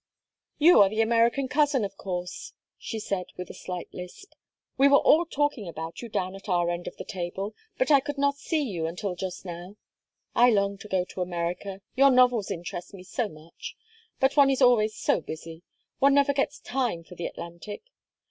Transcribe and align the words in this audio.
"You 0.57 0.81
are 0.81 0.89
the 0.89 1.01
American 1.01 1.47
cousin, 1.47 1.85
of 1.85 1.95
course," 1.95 2.53
she 2.79 2.97
said, 2.97 3.27
with 3.37 3.51
a 3.51 3.53
slight 3.53 3.87
lisp. 3.93 4.31
"We 4.75 4.87
were 4.87 4.97
all 4.97 5.27
talking 5.27 5.67
about 5.67 6.01
you 6.01 6.09
down 6.09 6.33
at 6.33 6.49
our 6.49 6.71
end 6.71 6.87
of 6.87 6.97
the 6.97 7.05
table, 7.05 7.53
but 7.77 7.91
I 7.91 7.99
could 7.99 8.17
not 8.17 8.33
see 8.35 8.63
you 8.63 8.87
until 8.87 9.13
just 9.13 9.45
now. 9.45 9.75
I 10.33 10.49
long 10.49 10.79
to 10.79 10.87
go 10.87 11.05
to 11.05 11.21
America, 11.21 11.81
your 11.95 12.09
novels 12.09 12.49
interest 12.49 12.95
me 12.95 13.03
so 13.03 13.29
much. 13.29 13.75
But 14.19 14.35
one 14.35 14.49
is 14.49 14.59
always 14.63 14.95
so 14.95 15.21
busy 15.21 15.61
one 15.99 16.15
never 16.15 16.33
gets 16.33 16.57
time 16.59 17.03
for 17.03 17.13
the 17.13 17.27
Atlantic. 17.27 17.83